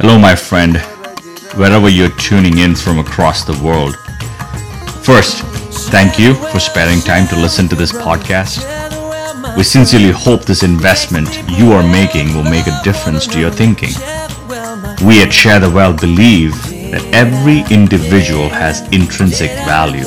[0.00, 0.78] Hello, my friend,
[1.54, 3.94] wherever you're tuning in from across the world.
[5.04, 5.44] First,
[5.92, 8.66] thank you for sparing time to listen to this podcast.
[9.56, 13.94] We sincerely hope this investment you are making will make a difference to your thinking.
[15.06, 16.60] We at Share the Well believe
[16.90, 20.06] that every individual has intrinsic value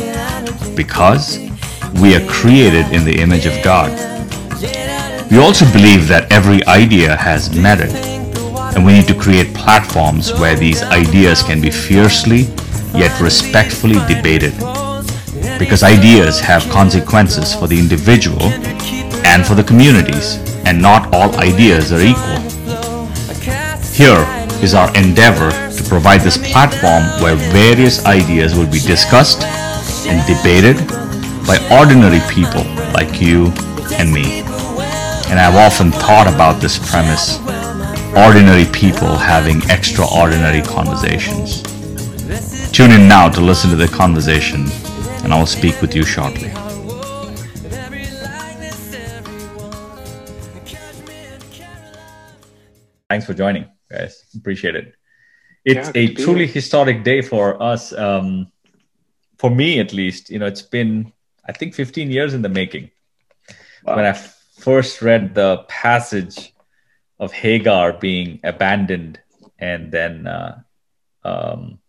[0.75, 1.39] because
[2.01, 4.16] we are created in the image of God.
[5.29, 7.91] We also believe that every idea has merit,
[8.75, 12.47] and we need to create platforms where these ideas can be fiercely
[12.95, 14.53] yet respectfully debated.
[15.59, 18.41] Because ideas have consequences for the individual
[19.27, 22.39] and for the communities, and not all ideas are equal.
[23.91, 24.23] Here
[24.63, 29.43] is our endeavor to provide this platform where various ideas will be discussed
[30.07, 30.77] and debated
[31.45, 33.51] by ordinary people like you
[33.99, 34.56] and me.
[35.29, 37.39] And I've often thought about this premise
[38.15, 41.61] ordinary people having extraordinary conversations.
[42.71, 44.65] Tune in now to listen to the conversation,
[45.23, 46.51] and I will speak with you shortly.
[53.09, 54.23] Thanks for joining, guys.
[54.35, 54.93] Appreciate it.
[55.63, 56.53] It's Yeah, a good to be truly here.
[56.53, 57.93] historic day for us.
[57.93, 58.51] Um,
[59.37, 61.13] for me, at least, you know, it's been,
[61.47, 62.89] I think, 15 years in the making.
[63.83, 66.53] When I f- first read the passage
[67.19, 69.19] of Hagar being abandoned,
[69.59, 70.59] and then uh,
[71.23, 71.79] um,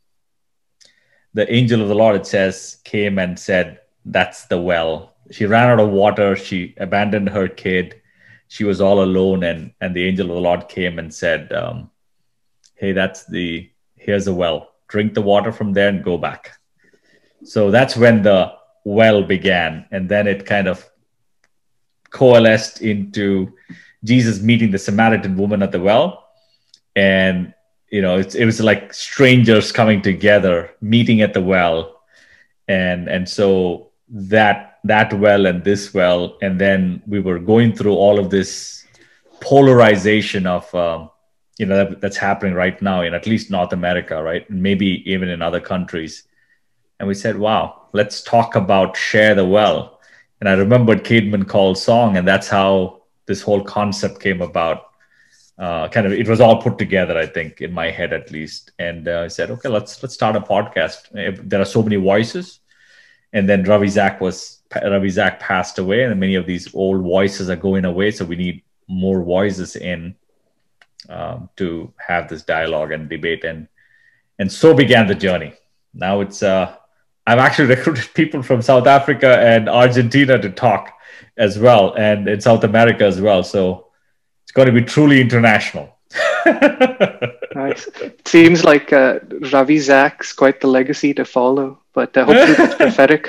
[1.34, 5.14] the angel of the Lord, it says, came and said, That's the well.
[5.30, 6.36] She ran out of water.
[6.36, 8.00] She abandoned her kid.
[8.48, 11.91] She was all alone, and, and the angel of the Lord came and said, um,
[12.75, 14.70] Hey, that's the, here's a well.
[14.88, 16.53] Drink the water from there and go back.
[17.44, 19.86] So that's when the well began.
[19.91, 20.88] And then it kind of
[22.10, 23.52] coalesced into
[24.04, 26.28] Jesus meeting the Samaritan woman at the well.
[26.96, 27.54] And,
[27.90, 32.00] you know, it's, it was like strangers coming together, meeting at the well.
[32.68, 37.94] And, and so that, that well and this well, and then we were going through
[37.94, 38.84] all of this
[39.41, 41.10] polarization of, um,
[41.58, 44.48] you know, that, that's happening right now in at least North America, right?
[44.50, 46.24] Maybe even in other countries.
[46.98, 49.97] And we said, wow, let's talk about share the well.
[50.41, 54.84] And I remembered Caedmon's Call's song, and that's how this whole concept came about.
[55.59, 58.71] Uh, kind of, it was all put together, I think, in my head at least.
[58.78, 61.09] And uh, I said, okay, let's let's start a podcast.
[61.48, 62.60] There are so many voices,
[63.32, 67.50] and then Ravi Zach was Ravi Zach passed away, and many of these old voices
[67.50, 68.12] are going away.
[68.12, 70.15] So we need more voices in
[71.09, 73.66] um, to have this dialogue and debate, and
[74.38, 75.54] and so began the journey.
[75.93, 76.77] Now it's uh,
[77.28, 80.93] I've actually recruited people from South Africa and Argentina to talk
[81.37, 83.43] as well, and in South America as well.
[83.43, 83.87] So
[84.44, 85.87] it's going to be truly international.
[87.55, 87.89] Nice.
[88.00, 89.19] It seems like uh,
[89.53, 93.22] Ravi Zach's quite the legacy to follow, but uh, hopefully that's prophetic.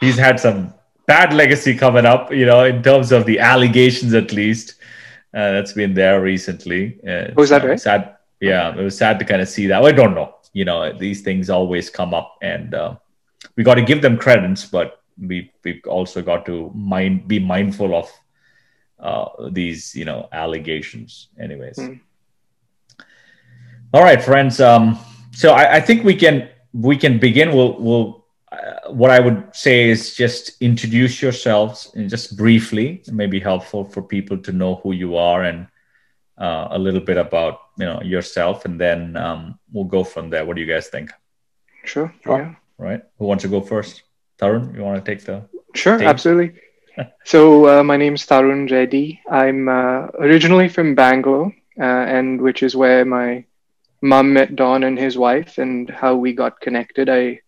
[0.00, 0.72] He's had some
[1.06, 4.76] bad legacy coming up, you know, in terms of the allegations at least.
[5.34, 6.98] Uh, that's been there recently.
[7.06, 7.80] Uh, Oh, that so right?
[7.80, 8.16] Sad.
[8.40, 9.82] Yeah, it was sad to kind of see that.
[9.82, 10.34] Well, I don't know.
[10.52, 12.96] You know, these things always come up, and uh,
[13.56, 17.94] we got to give them credence, but we we've also got to mind be mindful
[17.94, 18.10] of
[18.98, 21.28] uh, these, you know, allegations.
[21.38, 21.76] Anyways.
[21.76, 22.00] Mm.
[23.94, 24.60] All right, friends.
[24.60, 24.98] Um,
[25.32, 27.52] so I, I think we can we can begin.
[27.52, 33.02] We'll we'll uh, what I would say is just introduce yourselves and just briefly.
[33.06, 35.66] It may be helpful for people to know who you are and
[36.38, 40.44] uh, a little bit about you know yourself, and then um, we'll go from there.
[40.44, 41.10] What do you guys think?
[41.84, 42.12] Sure.
[42.26, 42.54] Yeah.
[42.78, 43.02] Right?
[43.18, 44.02] Who wants to go first?
[44.38, 45.44] Tarun, you want to take the?
[45.74, 46.08] Sure, Dave?
[46.08, 46.60] absolutely.
[47.24, 49.20] so uh, my name's Tarun Reddy.
[49.30, 53.44] I'm uh, originally from Bangalore, uh, and which is where my
[54.00, 57.08] mum met Don and his wife, and how we got connected.
[57.08, 57.40] I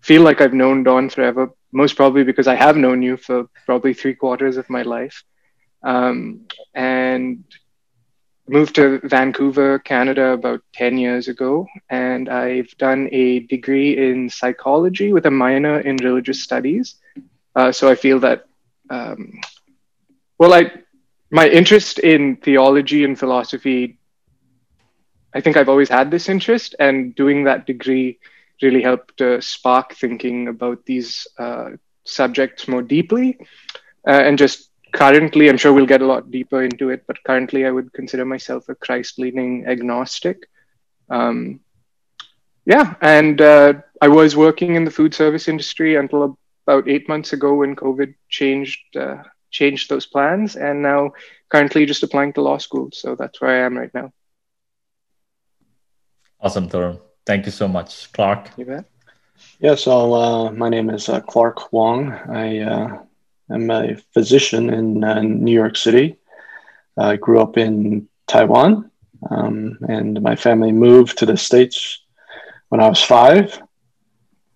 [0.00, 3.94] feel like I've known Don forever, most probably because I have known you for probably
[3.94, 5.22] three quarters of my life,
[5.82, 7.44] um, and
[8.50, 15.12] moved to Vancouver, Canada, about ten years ago, and I've done a degree in psychology
[15.12, 16.96] with a minor in religious studies.
[17.54, 18.46] Uh, so I feel that,
[18.90, 19.40] um,
[20.38, 20.72] well, I
[21.30, 23.98] my interest in theology and philosophy.
[25.32, 28.18] I think I've always had this interest, and doing that degree
[28.62, 31.70] really helped uh, spark thinking about these uh,
[32.04, 33.38] subjects more deeply.
[34.06, 37.66] Uh, and just currently, I'm sure we'll get a lot deeper into it, but currently,
[37.66, 40.48] I would consider myself a Christ-leaning agnostic.
[41.08, 41.60] Um,
[42.64, 47.32] yeah, and uh, I was working in the food service industry until about eight months
[47.32, 51.10] ago when COVID changed uh, changed those plans and now
[51.48, 52.90] currently just applying to law school.
[52.92, 54.12] So that's where I am right now.
[56.40, 57.00] Awesome, Tarun.
[57.26, 58.12] Thank you so much.
[58.12, 58.50] Clark?
[58.56, 58.84] You bet.
[59.58, 62.12] Yeah, so uh, my name is uh, Clark Wong.
[62.12, 63.00] I
[63.50, 66.16] uh, am a physician in uh, New York City.
[66.96, 68.90] I grew up in Taiwan,
[69.30, 72.02] um, and my family moved to the States
[72.68, 73.60] when I was five.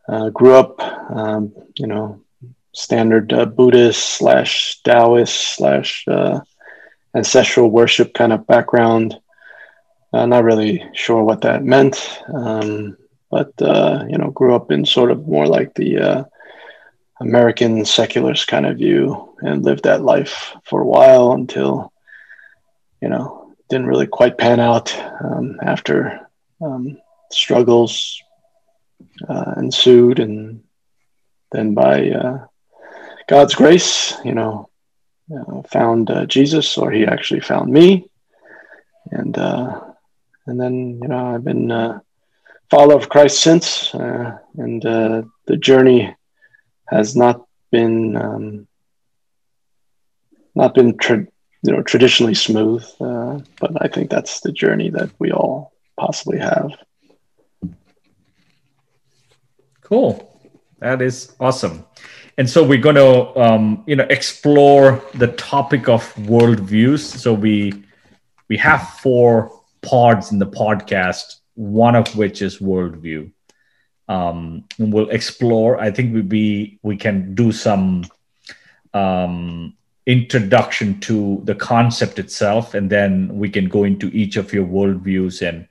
[0.09, 0.81] Uh, grew up,
[1.11, 2.21] um, you know,
[2.73, 6.05] standard uh, Buddhist slash Taoist slash
[7.15, 9.17] ancestral worship kind of background.
[10.13, 12.21] not really sure what that meant.
[12.35, 12.97] Um,
[13.35, 16.25] but uh, you know, grew up in sort of more like the uh,
[17.25, 21.93] American secularist kind of view, and lived that life for a while until
[23.01, 26.29] you know didn't really quite pan out um, after
[26.61, 26.99] um,
[27.33, 28.23] struggles
[29.29, 30.63] uh, ensued, and
[31.51, 32.47] then by uh,
[33.27, 34.69] God's grace, you know,
[35.69, 38.07] found uh, Jesus, or He actually found me,
[39.11, 39.81] and uh,
[40.47, 42.03] and then you know I've been a
[42.71, 46.15] follower of Christ since, uh, and uh, the journey
[46.87, 48.67] has not been um,
[50.55, 51.27] not been tra-
[51.63, 56.39] you know traditionally smooth, uh, but I think that's the journey that we all possibly
[56.39, 56.71] have.
[59.83, 60.41] Cool,
[60.81, 61.85] that is awesome.
[62.37, 67.01] And so we're going to um, you know explore the topic of worldviews.
[67.01, 67.73] So we
[68.49, 73.31] we have four pods in the podcast one of which is worldview.
[74.09, 75.81] Um, we'll explore.
[75.81, 78.05] I think we be we can do some
[78.93, 79.75] um,
[80.07, 85.47] introduction to the concept itself, and then we can go into each of your worldviews
[85.47, 85.67] and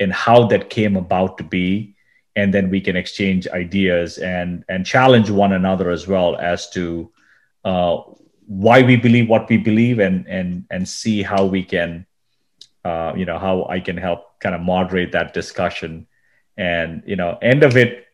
[0.00, 1.94] and how that came about to be,
[2.34, 7.10] and then we can exchange ideas and and challenge one another as well as to
[7.64, 8.02] uh,
[8.46, 12.04] why we believe what we believe, and and and see how we can,
[12.84, 16.08] uh, you know, how I can help kind of moderate that discussion
[16.56, 18.06] and you know end of it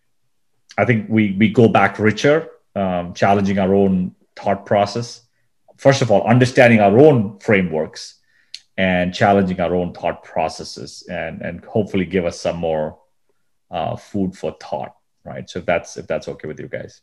[0.79, 5.21] i think we we go back richer um, challenging our own thought process.
[5.77, 8.21] First of all understanding our own frameworks
[8.79, 12.99] and challenging our own thought processes and and hopefully give us some more
[13.71, 14.95] uh, food for thought
[15.25, 15.49] right?
[15.49, 17.01] So if that's if that's okay with you guys.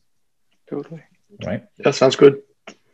[0.69, 1.03] Totally.
[1.45, 1.65] Right?
[1.79, 2.41] That sounds good.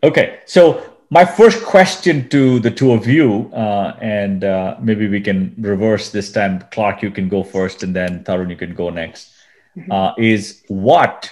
[0.03, 0.39] Okay.
[0.45, 5.55] So my first question to the two of you, uh, and uh, maybe we can
[5.59, 6.63] reverse this time.
[6.71, 9.31] Clark, you can go first, and then Tarun, you can go next.
[9.77, 9.91] Mm-hmm.
[9.91, 11.31] Uh, is what,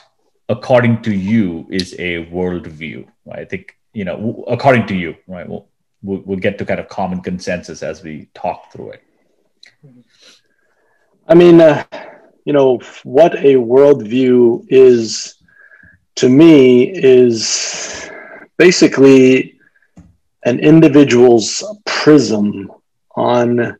[0.49, 3.07] according to you, is a worldview?
[3.25, 3.39] Right?
[3.39, 5.47] I think you know, according to you, right?
[5.47, 5.67] We'll,
[6.01, 9.03] we'll, we'll get to kind of common consensus as we talk through it.
[11.27, 11.83] I mean, uh,
[12.43, 15.35] you know, what a worldview is
[16.15, 18.09] to me is
[18.57, 19.52] basically
[20.45, 22.71] an individual's prism
[23.15, 23.77] on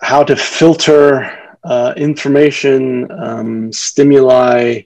[0.00, 1.30] how to filter
[1.64, 4.82] uh, information, um, stimuli,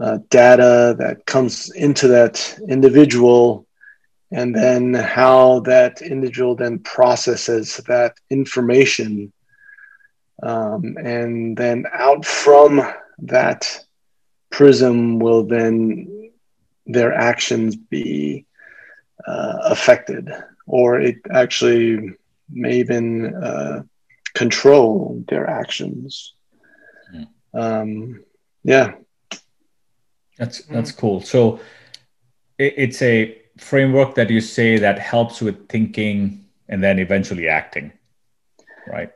[0.00, 3.66] uh, data that comes into that individual,
[4.30, 9.32] and then how that individual then processes that information.
[10.42, 12.80] Um, and then out from
[13.20, 13.80] that
[14.50, 16.30] prism will then
[16.86, 18.46] their actions be
[19.26, 20.30] uh, affected,
[20.66, 22.12] or it actually
[22.50, 23.82] may even uh,
[24.34, 26.34] control their actions.
[27.14, 27.26] Mm.
[27.54, 28.24] Um,
[28.64, 28.92] yeah,
[30.36, 31.20] that's that's cool.
[31.20, 31.60] So
[32.58, 37.92] it, it's a framework that you say that helps with thinking and then eventually acting,
[38.86, 39.10] right?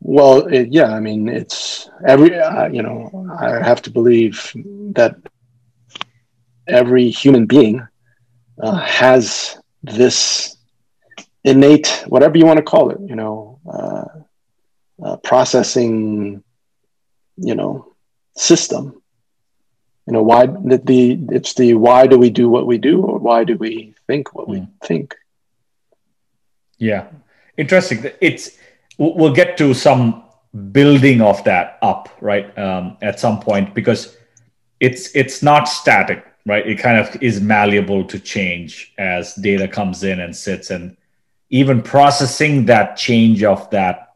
[0.00, 4.52] Well, it, yeah, I mean, it's every, uh, you know, I have to believe
[4.92, 5.16] that
[6.66, 7.86] every human being
[8.58, 10.56] uh, has this
[11.44, 14.04] innate, whatever you want to call it, you know, uh,
[15.02, 16.42] uh, processing,
[17.36, 17.92] you know,
[18.36, 19.00] system.
[20.06, 23.18] You know, why the, the it's the why do we do what we do, or
[23.18, 24.50] why do we think what mm.
[24.50, 24.64] we hmm.
[24.84, 25.14] think?
[26.78, 27.06] Yeah,
[27.56, 28.10] interesting.
[28.20, 28.50] It's
[28.98, 30.24] we'll get to some
[30.72, 34.16] building of that up right um, at some point because
[34.78, 36.66] it's it's not static right?
[36.66, 40.96] It kind of is malleable to change as data comes in and sits, and
[41.50, 44.14] even processing that change of that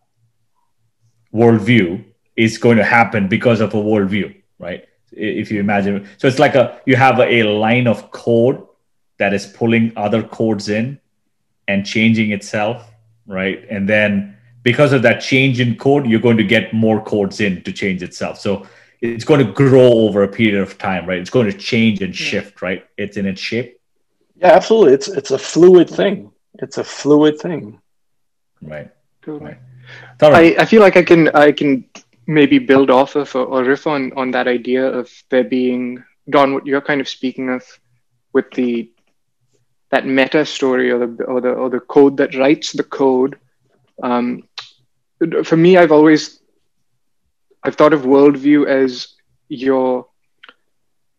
[1.33, 2.05] worldview
[2.37, 4.87] is going to happen because of a worldview, right?
[5.13, 8.65] If you imagine, so it's like a you have a, a line of code
[9.19, 11.01] that is pulling other codes in
[11.67, 12.91] and changing itself,
[13.27, 13.65] right?
[13.71, 17.63] And then because of that change in code, you're going to get more codes in
[17.63, 18.39] to change itself.
[18.39, 18.67] So
[19.01, 21.19] it's going to grow over a period of time, right?
[21.19, 22.87] It's going to change and shift, right?
[22.97, 23.81] It's in its shape.
[24.37, 24.95] Yeah, absolutely.
[24.95, 26.31] It's it's a fluid thing.
[26.55, 27.81] It's a fluid thing.
[28.63, 28.91] Right.
[29.23, 29.57] Totally.
[30.21, 30.59] Right.
[30.59, 31.85] I, I feel like I can I can
[32.27, 36.55] maybe build off of or, or riff on on that idea of there being Don,
[36.55, 37.65] what you're kind of speaking of
[38.33, 38.91] with the
[39.91, 43.39] that meta story or the or the or the code that writes the code.
[44.03, 44.45] Um,
[45.43, 46.38] for me, I've always
[47.63, 49.15] I've thought of worldview as
[49.49, 50.07] your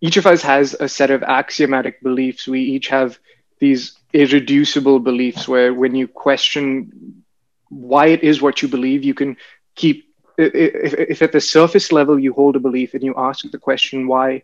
[0.02, 2.48] each of us has a set of axiomatic beliefs.
[2.48, 3.20] We each have
[3.60, 7.24] these irreducible beliefs where when you question
[7.68, 9.36] why it is what you believe, you can
[9.76, 10.06] keep
[10.38, 14.08] if, if at the surface level you hold a belief and you ask the question
[14.08, 14.44] why,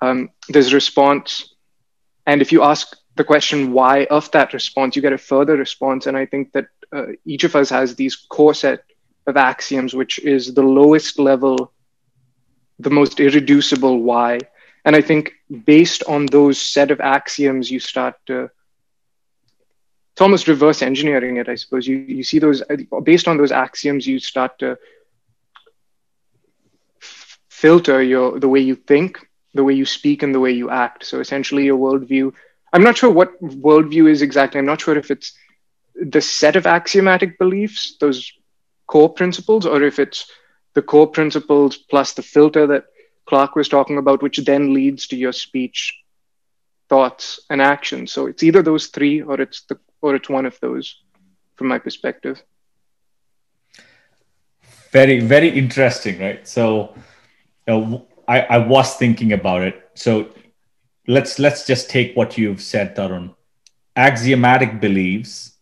[0.00, 1.54] um, there's a response.
[2.26, 6.06] And if you ask the question why of that response, you get a further response.
[6.06, 8.82] And I think that uh, each of us has these core set
[9.26, 11.72] of axioms, which is the lowest level,
[12.78, 14.38] the most irreducible why.
[14.84, 15.32] And I think
[15.64, 18.50] based on those set of axioms, you start to
[20.12, 21.86] it's almost reverse engineering it, I suppose.
[21.86, 22.62] You you see those
[23.04, 24.78] based on those axioms, you start to
[27.48, 29.18] filter your the way you think,
[29.54, 31.04] the way you speak, and the way you act.
[31.04, 32.32] So essentially, your worldview
[32.72, 34.58] I'm not sure what worldview is exactly.
[34.58, 35.36] I'm not sure if it's
[35.94, 38.32] the set of axiomatic beliefs, those
[38.90, 40.26] core principles, or if it's
[40.74, 42.86] the core principles plus the filter that
[43.26, 45.96] Clark was talking about, which then leads to your speech,
[46.88, 48.10] thoughts, and actions.
[48.10, 50.86] So it's either those three, or it's the or it's one of those,
[51.56, 52.42] from my perspective.
[54.90, 56.48] Very, very interesting, right?
[56.48, 56.94] So,
[57.68, 59.76] you know, I, I was thinking about it.
[59.94, 60.30] So
[61.06, 63.34] let's let's just take what you've said, Tarun.
[63.94, 65.59] Axiomatic beliefs,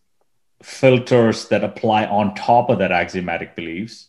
[0.63, 4.09] filters that apply on top of that axiomatic beliefs,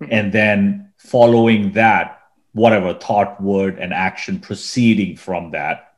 [0.00, 0.12] mm-hmm.
[0.12, 2.20] and then following that,
[2.52, 5.94] whatever thought, word, and action proceeding from that.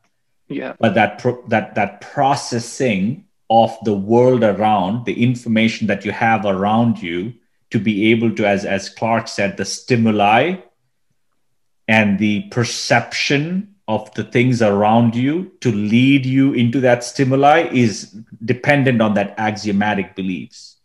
[0.47, 0.73] Yeah.
[0.79, 6.45] But that pro- that that processing of the world around, the information that you have
[6.45, 7.33] around you,
[7.69, 10.57] to be able to, as as Clark said, the stimuli
[11.87, 18.15] and the perception of the things around you to lead you into that stimuli is
[18.45, 20.77] dependent on that axiomatic beliefs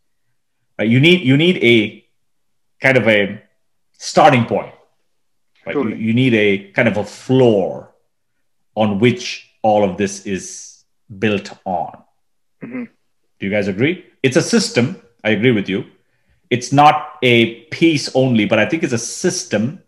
[0.78, 0.88] right?
[0.88, 2.04] you need you need a
[2.80, 3.40] kind of a
[3.92, 4.75] starting point
[5.64, 5.75] right?
[5.75, 5.96] Totally.
[5.96, 7.94] you, you need a kind of a floor
[8.75, 10.84] on which all of this is
[11.18, 12.02] built on
[12.62, 12.84] mm-hmm.
[13.38, 15.84] do you guys agree it's a system i agree with you
[16.50, 19.80] it's not a piece only but i think it's a system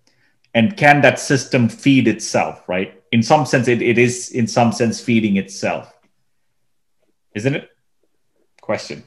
[0.54, 4.72] and can that system feed itself right in some sense it, it is in some
[4.72, 5.92] sense feeding itself.
[7.34, 7.70] Isn't it?
[8.60, 9.02] Question.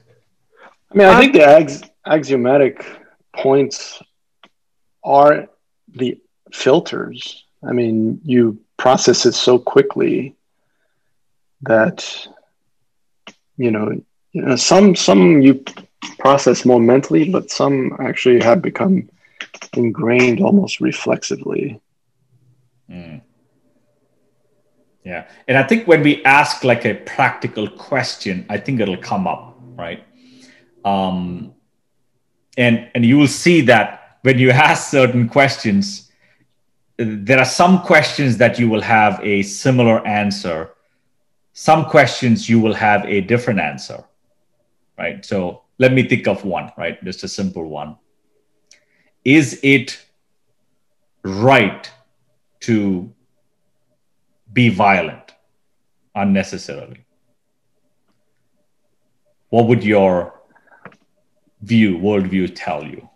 [0.91, 2.85] I mean i think the ax- axiomatic
[3.33, 4.01] points
[5.03, 5.47] are
[5.87, 6.19] the
[6.51, 7.45] filters.
[7.63, 10.35] I mean you process it so quickly
[11.61, 12.27] that
[13.57, 13.91] you know,
[14.31, 15.63] you know some some you
[16.17, 19.09] process more mentally but some actually have become
[19.73, 21.79] ingrained almost reflexively.
[22.89, 23.21] Mm.
[25.03, 25.27] Yeah.
[25.47, 29.57] And I think when we ask like a practical question, I think it'll come up,
[29.75, 30.03] right?
[30.85, 31.53] Um,
[32.57, 36.11] and and you will see that when you ask certain questions,
[36.97, 40.71] there are some questions that you will have a similar answer.
[41.53, 44.03] Some questions you will have a different answer,
[44.97, 45.25] right?
[45.25, 47.03] So let me think of one, right?
[47.03, 47.97] Just a simple one.
[49.25, 49.99] Is it
[51.23, 51.91] right
[52.61, 53.11] to
[54.53, 55.33] be violent
[56.15, 57.05] unnecessarily?
[59.49, 60.39] What would your
[61.61, 63.07] view, worldview tell you?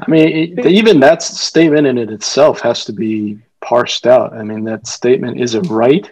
[0.00, 4.34] I mean, it, even that statement in it itself has to be parsed out.
[4.34, 6.10] I mean, that statement is it right?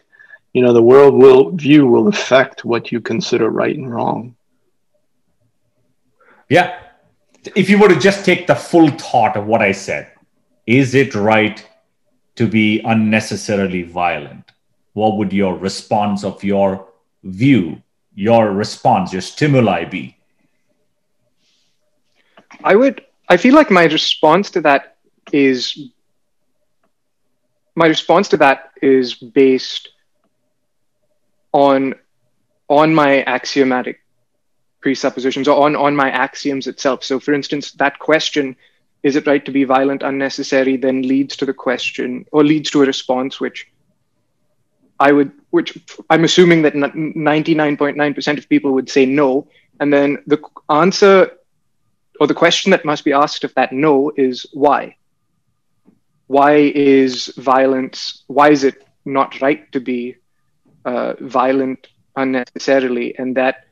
[0.54, 4.36] You know, the world will view will affect what you consider right and wrong.
[6.48, 6.78] Yeah.
[7.54, 10.12] If you were to just take the full thought of what I said,
[10.66, 11.66] is it right
[12.36, 14.52] to be unnecessarily violent?
[14.92, 16.88] What would your response of your
[17.22, 17.82] view,
[18.14, 20.16] your response, your stimuli be?
[22.62, 24.96] I would, I feel like my response to that
[25.32, 25.90] is,
[27.74, 29.88] my response to that is based
[31.52, 31.94] on,
[32.68, 34.00] on my axiomatic
[34.80, 37.02] presuppositions or on, on my axioms itself.
[37.02, 38.56] So for instance, that question
[39.04, 42.82] is it right to be violent unnecessary then leads to the question or leads to
[42.82, 43.68] a response which
[45.00, 45.78] i would which
[46.10, 49.46] i'm assuming that 99.9% of people would say no.
[49.80, 51.30] And then the answer
[52.20, 54.96] or the question that must be asked of that no is why?
[56.26, 60.16] Why is violence why is it not right to be
[60.84, 63.64] uh, violent unnecessarily, and that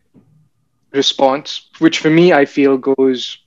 [0.92, 3.38] response, which for me I feel goes,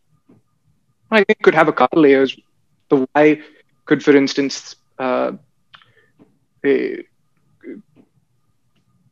[1.15, 2.37] I think could have a couple layers.
[2.89, 3.41] The why
[3.85, 5.33] could, for instance, uh,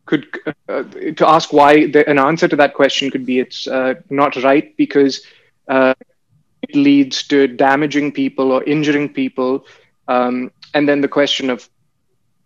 [0.05, 0.27] could
[0.67, 4.35] uh, to ask why the, an answer to that question could be it's uh, not
[4.43, 5.25] right because
[5.69, 5.93] uh,
[6.61, 9.65] it leads to damaging people or injuring people
[10.07, 11.69] um, and then the question of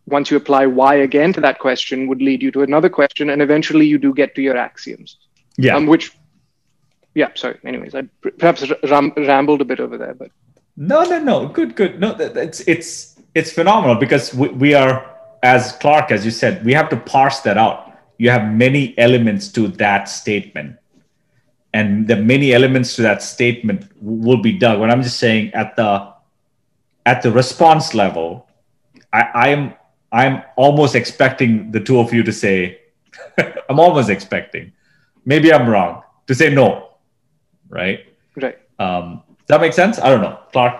[0.06, 3.42] once you apply why again to that question would lead you to another question and
[3.42, 5.18] eventually you do get to your axioms
[5.58, 6.12] yeah um, which
[7.18, 7.58] yeah sorry.
[7.72, 8.04] Anyways i
[8.40, 8.62] perhaps
[8.94, 10.32] ram- rambled a bit over there but
[10.78, 11.48] no no no.
[11.48, 12.00] Good good.
[12.00, 14.96] No it's it's it's phenomenal because we, we are
[15.42, 17.92] as clark as you said we have to parse that out.
[18.20, 20.78] You have many elements to that statement.
[21.74, 24.80] And the many elements to that statement will be dug.
[24.80, 26.14] But i'm just saying at the
[27.08, 28.48] at the response level
[29.12, 29.74] i i am
[30.12, 32.80] i'm almost expecting the two of you to say
[33.70, 34.74] i'm almost expecting.
[35.26, 36.04] Maybe i'm wrong.
[36.28, 36.87] To say no
[37.70, 38.06] right
[38.36, 40.76] right um does that make sense i don't know clark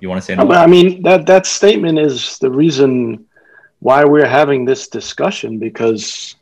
[0.00, 3.26] you want to say no i mean that that statement is the reason
[3.80, 6.36] why we're having this discussion because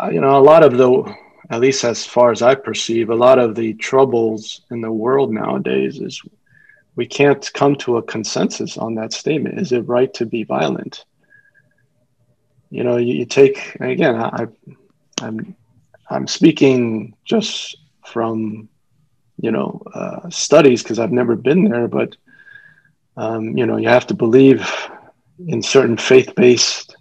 [0.00, 1.14] uh, you know a lot of the
[1.52, 5.30] at least as far as I perceive, a lot of the troubles in the world
[5.30, 6.22] nowadays is
[6.96, 9.58] we can't come to a consensus on that statement.
[9.58, 11.04] Is it right to be violent?
[12.70, 14.16] You know, you, you take again.
[14.16, 14.46] I,
[15.20, 15.54] I'm
[16.08, 18.70] I'm speaking just from
[19.42, 22.16] you know uh, studies because I've never been there, but
[23.16, 24.66] um, you know you have to believe
[25.46, 26.96] in certain faith-based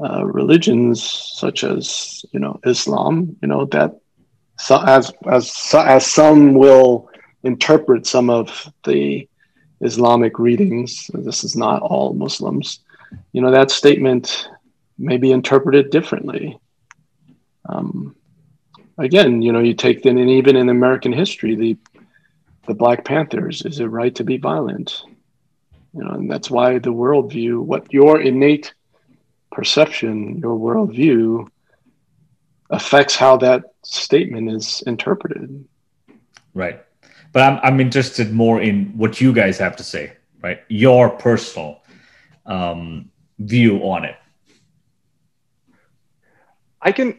[0.00, 3.98] uh, religions such as you know Islam, you know that
[4.58, 7.10] so as as as some will
[7.42, 9.28] interpret some of the
[9.80, 11.10] Islamic readings.
[11.12, 12.80] This is not all Muslims.
[13.32, 14.48] You know that statement
[14.96, 16.58] may be interpreted differently.
[17.68, 18.14] Um,
[18.98, 21.76] again, you know, you take then, and even in American history, the
[22.66, 25.02] the Black Panthers, is it right to be violent?
[25.94, 28.74] You know, and that's why the worldview, what your innate
[29.50, 31.48] perception, your worldview
[32.68, 35.64] affects how that statement is interpreted.
[36.52, 36.84] Right.
[37.32, 40.60] But I'm, I'm interested more in what you guys have to say, right?
[40.68, 41.82] Your personal
[42.44, 44.16] um, view on it.
[46.82, 47.18] I can,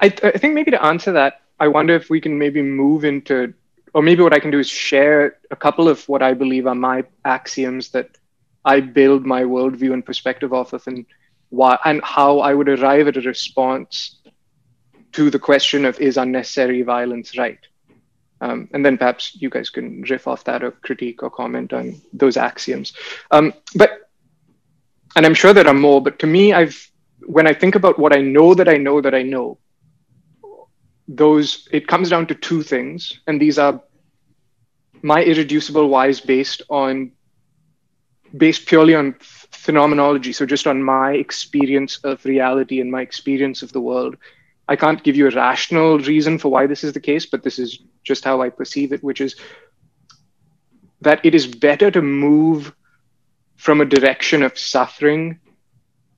[0.00, 3.54] I, I think maybe to answer that, I wonder if we can maybe move into,
[3.94, 6.74] or maybe what I can do is share a couple of what I believe are
[6.74, 8.18] my axioms that
[8.64, 11.06] I build my worldview and perspective off of, and
[11.50, 14.18] why and how I would arrive at a response
[15.12, 17.58] to the question of is unnecessary violence right?
[18.40, 22.00] Um, and then perhaps you guys can riff off that or critique or comment on
[22.12, 22.92] those axioms.
[23.30, 24.10] Um, but
[25.14, 26.90] and I'm sure there are more, but to me, I've
[27.26, 29.58] when I think about what I know that I know that I know,
[31.08, 33.80] those it comes down to two things, and these are
[35.02, 37.12] my irreducible whys based on
[38.36, 43.72] based purely on phenomenology, so just on my experience of reality and my experience of
[43.72, 44.16] the world.
[44.68, 47.58] I can't give you a rational reason for why this is the case, but this
[47.58, 49.36] is just how I perceive it, which is
[51.02, 52.72] that it is better to move
[53.56, 55.40] from a direction of suffering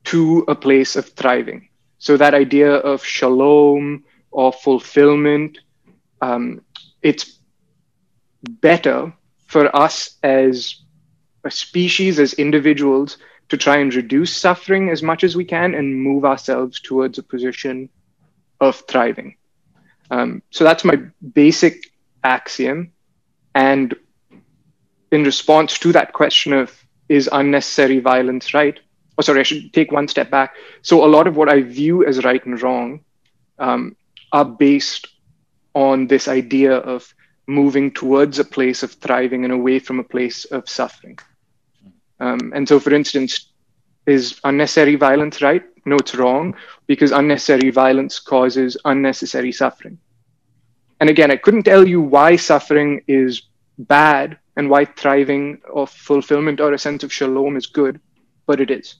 [0.05, 1.69] to a place of thriving.
[1.99, 5.59] So that idea of shalom or fulfillment,
[6.21, 6.61] um,
[7.03, 7.39] it's
[8.61, 9.13] better
[9.47, 10.77] for us as
[11.45, 15.95] a species, as individuals, to try and reduce suffering as much as we can and
[15.95, 17.89] move ourselves towards a position
[18.61, 19.37] of thriving.
[20.11, 20.97] Um, so that's my
[21.35, 21.91] basic
[22.23, 22.93] axiom.
[23.55, 23.95] And
[25.13, 28.81] in response to that question of is unnecessary violence right?
[29.19, 30.55] Oh, sorry, I should take one step back.
[30.83, 33.01] So a lot of what I view as right and wrong
[33.59, 33.97] um,
[34.33, 35.09] are based
[35.75, 37.13] on this idea of
[37.47, 41.19] moving towards a place of thriving and away from a place of suffering.
[42.21, 43.51] Um, and so, for instance,
[44.07, 45.63] is unnecessary violence right?
[45.87, 46.55] No, it's wrong
[46.87, 49.99] because unnecessary violence causes unnecessary suffering.
[51.01, 53.43] And again, I couldn't tell you why suffering is
[53.79, 58.01] bad and why thriving or fulfillment or a sense of shalom is good,
[58.47, 58.97] but it is.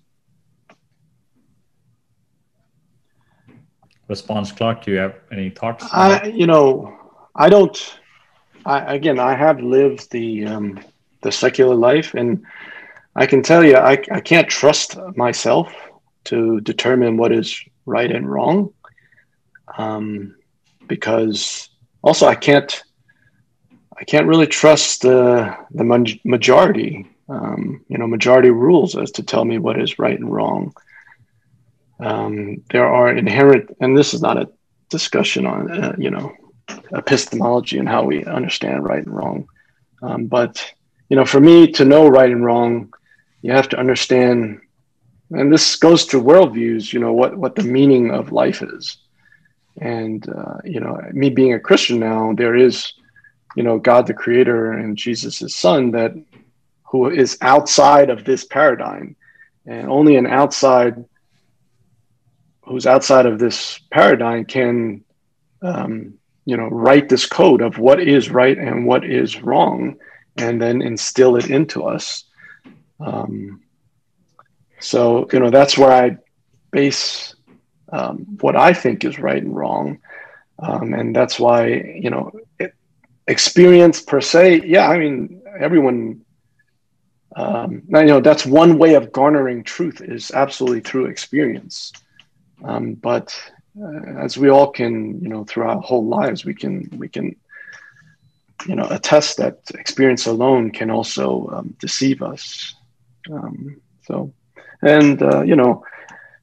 [4.09, 4.85] Response, Clark.
[4.85, 5.87] Do you have any thoughts?
[5.93, 6.97] I, you know,
[7.35, 7.99] I don't.
[8.67, 10.81] I, again, I have lived the um,
[11.23, 12.45] the secular life, and
[13.17, 15.73] I can tell you, I, I can't trust myself
[16.25, 18.73] to determine what is right and wrong.
[19.79, 20.37] Um,
[20.87, 21.71] because
[22.03, 22.83] also I can't,
[23.99, 29.45] I can't really trust the, the majority, um, you know, majority rules as to tell
[29.45, 30.75] me what is right and wrong.
[32.01, 34.51] Um, there are inherent, and this is not a
[34.91, 36.33] discussion on, uh, you know,
[36.93, 39.47] epistemology and how we understand right and wrong.
[40.03, 40.65] Um, but,
[41.09, 42.93] you know, for me to know right and wrong,
[43.43, 44.61] you have to understand,
[45.31, 48.99] and this goes to worldviews, you know, what, what the meaning of life is.
[49.81, 52.93] And, uh, you know, me being a Christian now, there is,
[53.57, 56.13] you know, God the creator and Jesus, his son, that
[56.85, 59.17] who is outside of this paradigm.
[59.67, 61.05] And only an outside
[62.67, 65.05] who's outside of this paradigm can
[65.63, 69.97] um, you know write this code of what is right and what is wrong
[70.37, 72.25] and then instill it into us.
[73.01, 73.63] Um,
[74.81, 76.17] so you know that's where i
[76.71, 77.35] base
[77.93, 79.99] um, what i think is right and wrong.
[80.59, 82.75] Um, and that's why you know it,
[83.27, 86.25] experience per se yeah i mean everyone
[87.37, 91.93] um, you know that's one way of garnering truth is absolutely through experience
[92.63, 93.35] um, but
[93.81, 97.35] uh, as we all can, you know, through our whole lives, we can we can,
[98.67, 102.75] you know, attest that experience alone can also um, deceive us.
[103.31, 104.33] Um, so,
[104.83, 105.85] and uh, you know,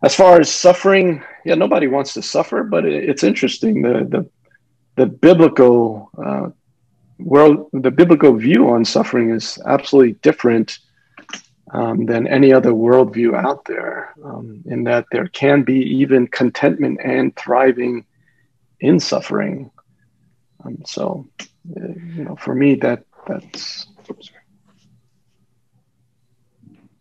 [0.04, 4.30] as far as suffering, yeah, nobody wants to suffer, but it, it's interesting the the
[4.96, 6.50] the biblical uh,
[7.18, 10.80] world, the biblical view on suffering is absolutely different
[11.74, 17.00] um, than any other worldview out there, um, in that there can be even contentment
[17.04, 18.06] and thriving
[18.80, 19.72] in suffering.
[20.64, 23.88] Um, so, uh, you know, for me, that that's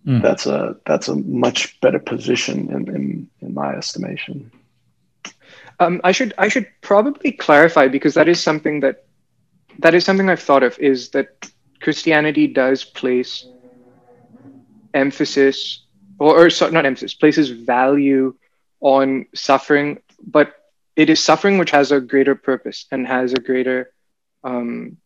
[0.07, 0.23] mm.
[0.23, 4.53] that's a that's a much better position in in, in my estimation.
[5.81, 9.05] Um, I should I should probably clarify because that is something that
[9.79, 13.47] that is something I've thought of is that Christianity does place
[14.95, 15.85] emphasis
[16.19, 18.35] or, or so, not emphasis places value
[18.81, 20.55] on suffering but
[20.97, 23.91] it is suffering which has a greater purpose and has a greater
[24.45, 24.97] um,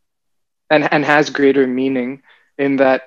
[0.71, 2.23] and and has greater meaning
[2.59, 3.03] in that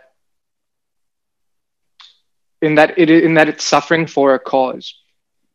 [2.62, 4.96] in that it in that it's suffering for a cause.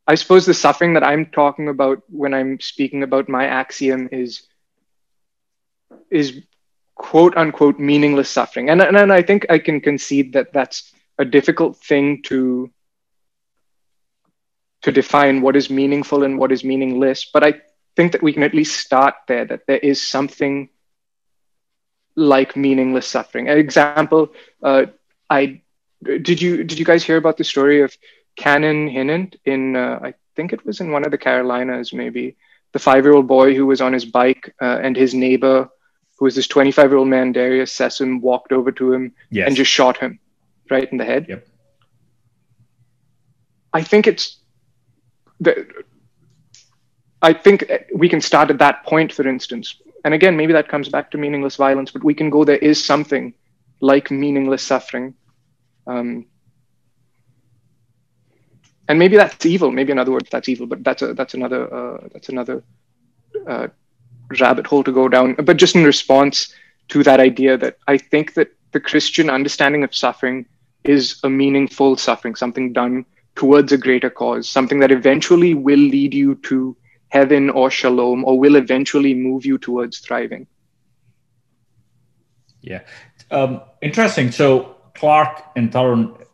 [0.06, 4.42] I suppose the suffering that i'm talking about when i'm speaking about my axiom is
[6.11, 6.42] is
[6.94, 8.68] quote unquote meaningless suffering.
[8.68, 12.70] And, and, and i think i can concede that that's a difficult thing to
[14.83, 17.55] to define what is meaningful and what is meaningless but i
[17.96, 20.68] think that we can at least start there that there is something
[22.14, 23.48] like meaningless suffering.
[23.48, 24.87] An example uh,
[25.31, 25.61] i
[26.03, 27.96] did you did you guys hear about the story of
[28.37, 32.37] Cannon Hinnant in uh, i think it was in one of the carolinas maybe?
[32.72, 35.68] The five year old boy who was on his bike uh, and his neighbor
[36.18, 39.46] who was this 25 year old man darius sessom walked over to him yes.
[39.46, 40.18] and just shot him
[40.72, 41.26] right in the head.
[41.28, 41.46] Yep.
[43.72, 44.38] I think it's
[45.40, 45.52] the,
[47.22, 49.76] I think we can start at that point, for instance.
[50.04, 52.85] And again, maybe that comes back to meaningless violence, but we can go there is
[52.85, 53.35] something
[53.80, 55.14] like meaningless suffering.
[55.87, 56.26] Um,
[58.88, 59.70] and maybe that's evil.
[59.70, 60.66] Maybe in other words, that's evil.
[60.66, 62.62] But that's a that's another uh, that's another
[63.46, 63.68] uh,
[64.40, 65.35] rabbit hole to go down.
[65.35, 66.54] But just in response
[66.88, 70.46] to that idea that I think that the Christian understanding of suffering
[70.84, 76.12] is a meaningful suffering, something done towards a greater cause, something that eventually will lead
[76.14, 76.76] you to
[77.08, 80.46] heaven or shalom or will eventually move you towards thriving.
[82.60, 82.80] Yeah.
[83.30, 84.30] Um, interesting.
[84.30, 86.24] So, Clark and Tarun,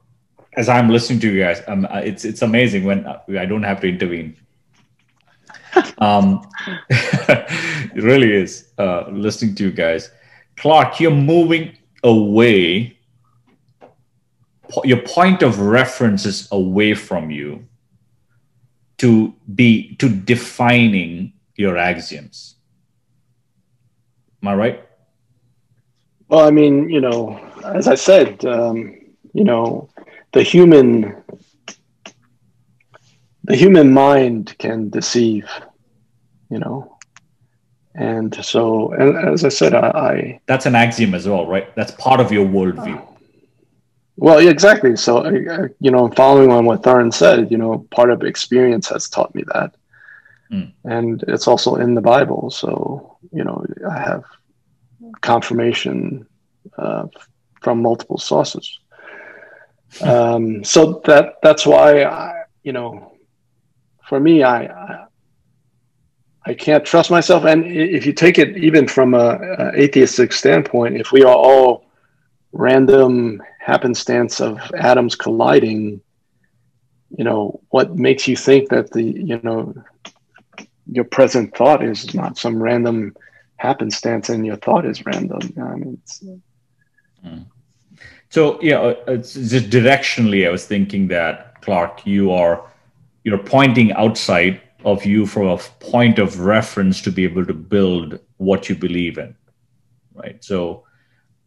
[0.57, 3.63] as I'm listening to you guys, um, uh, it's it's amazing when uh, I don't
[3.63, 4.37] have to intervene.
[5.99, 6.47] um,
[6.91, 10.11] it really is uh, listening to you guys.
[10.57, 12.98] Clark, you're moving away
[14.85, 17.67] your point of reference is away from you
[18.99, 22.57] to be to defining your axioms.
[24.43, 24.85] Am i right?
[26.29, 28.99] Well i mean you know as i said um,
[29.33, 29.89] you know
[30.33, 31.23] the human
[33.45, 35.49] the human mind can deceive
[36.51, 36.97] you know?
[37.95, 41.75] And so and as i said I, I that's an axiom as well right?
[41.75, 43.08] That's part of your worldview
[44.21, 44.97] well, exactly.
[44.97, 45.29] So,
[45.79, 49.45] you know, following on what Tarun said, you know, part of experience has taught me
[49.55, 49.75] that.
[50.51, 50.73] Mm.
[50.85, 52.51] And it's also in the Bible.
[52.51, 54.25] So, you know, I have
[55.21, 56.27] confirmation
[56.77, 57.07] uh,
[57.63, 58.81] from multiple sources.
[60.03, 63.13] um, so that that's why, I, you know,
[64.09, 65.07] for me, I, I,
[66.45, 67.45] I can't trust myself.
[67.45, 71.88] And if you take it even from a, a atheistic standpoint, if we are all
[72.53, 76.01] random happenstance of atoms colliding,
[77.17, 79.75] you know, what makes you think that the, you know,
[80.91, 83.15] your present thought is not some random
[83.57, 85.41] happenstance and your thought is random.
[85.61, 86.01] I mean,
[87.25, 87.45] mm.
[88.31, 92.63] So, yeah, uh, it's just directionally, I was thinking that, Clark, you are,
[93.25, 98.21] you're pointing outside of you from a point of reference to be able to build
[98.37, 99.35] what you believe in,
[100.15, 100.43] right?
[100.45, 100.85] So,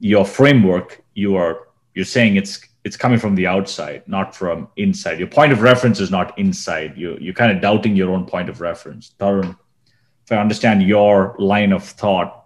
[0.01, 5.19] your framework, you are, you're saying it's it's coming from the outside, not from inside.
[5.19, 6.97] Your point of reference is not inside.
[6.97, 9.13] You you're kind of doubting your own point of reference.
[9.19, 9.55] Tarun,
[10.25, 12.45] if I understand your line of thought,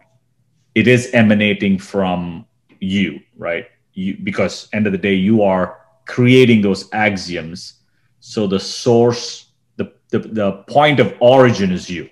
[0.75, 2.45] it is emanating from
[2.81, 3.67] you, right?
[3.93, 7.75] You because end of the day, you are creating those axioms.
[8.19, 12.09] So the source, the the, the point of origin is you.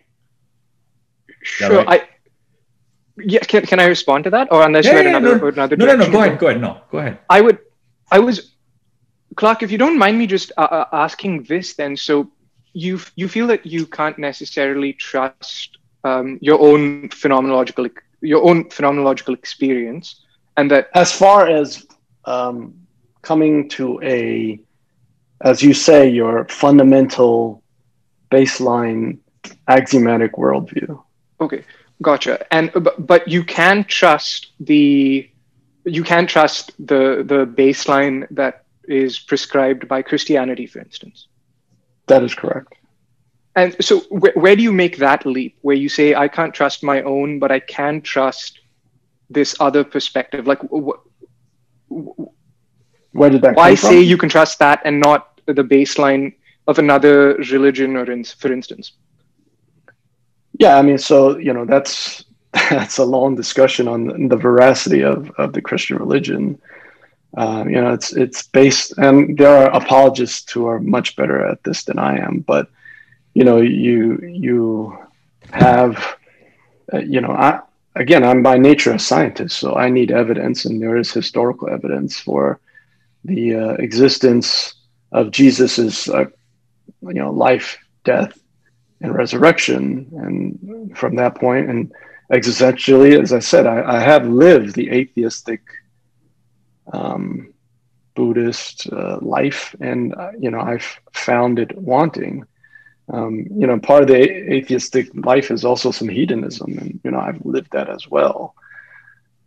[1.41, 1.83] Sure.
[1.83, 2.01] Right?
[2.01, 2.12] I
[3.17, 4.51] yeah, can, can I respond to that?
[4.51, 6.47] Or unless yeah, you had yeah, another, no, another no, no, no, go ahead, go
[6.47, 6.61] ahead.
[6.61, 7.19] No, go ahead.
[7.29, 7.59] I would
[8.11, 8.53] I was,
[9.35, 12.31] Clark, if you don't mind me just uh, uh, asking this, then so
[12.73, 17.89] you you feel that you can't necessarily trust um, your own phenomenological
[18.21, 20.21] your own phenomenological experience,
[20.57, 21.85] and that as far as
[22.25, 22.73] um,
[23.21, 24.59] coming to a,
[25.41, 27.63] as you say, your fundamental
[28.29, 29.17] baseline
[29.67, 31.01] axiomatic worldview.
[31.41, 31.63] Okay,
[32.03, 32.35] gotcha.
[32.53, 35.29] And uh, but, but you can trust the
[35.85, 41.27] you can't trust the the baseline that is prescribed by Christianity, for instance.
[42.07, 42.73] That is correct.
[43.55, 46.83] And so, wh- where do you make that leap, where you say, "I can't trust
[46.83, 48.59] my own, but I can trust
[49.29, 50.47] this other perspective"?
[50.47, 50.99] Like, wh-
[51.89, 52.29] wh-
[53.11, 53.55] where did that?
[53.55, 56.33] Why say you can trust that and not the baseline
[56.67, 58.93] of another religion, or in, for instance?
[60.63, 62.23] Yeah, I mean, so you know, that's
[62.53, 66.61] that's a long discussion on the veracity of, of the Christian religion.
[67.35, 71.63] Um, you know, it's it's based, and there are apologists who are much better at
[71.63, 72.39] this than I am.
[72.47, 72.69] But
[73.33, 74.97] you know, you you
[75.51, 76.15] have,
[76.93, 77.59] uh, you know, I
[77.95, 82.19] again, I'm by nature a scientist, so I need evidence, and there is historical evidence
[82.19, 82.59] for
[83.25, 84.75] the uh, existence
[85.11, 86.25] of Jesus's, uh,
[87.01, 88.37] you know, life, death,
[89.03, 91.91] and resurrection, and from that point, and
[92.31, 95.61] existentially, as I said, I, I have lived the atheistic
[96.91, 97.53] um,
[98.15, 102.45] Buddhist uh, life, and uh, you know I've found it wanting.
[103.11, 107.19] Um, you know, part of the atheistic life is also some hedonism, and you know
[107.19, 108.55] I've lived that as well.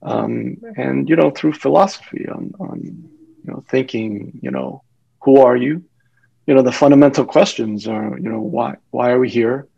[0.03, 4.83] Um, and you know, through philosophy on on you know thinking, you know,
[5.23, 5.83] who are you?
[6.47, 9.69] You know, the fundamental questions are, you know, why why are we here?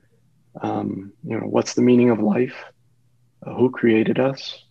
[0.61, 2.57] Um, you know, what's the meaning of life?
[3.45, 4.63] uh, who created us,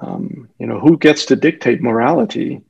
[0.00, 2.62] um, you know, who gets to dictate morality,